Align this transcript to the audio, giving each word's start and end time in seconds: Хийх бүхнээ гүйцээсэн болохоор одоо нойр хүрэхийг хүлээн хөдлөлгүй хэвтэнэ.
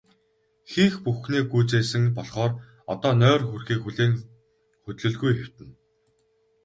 Хийх 0.71 0.93
бүхнээ 1.05 1.43
гүйцээсэн 1.51 2.03
болохоор 2.17 2.51
одоо 2.93 3.13
нойр 3.21 3.41
хүрэхийг 3.45 3.81
хүлээн 3.83 4.13
хөдлөлгүй 4.83 5.31
хэвтэнэ. 5.35 5.73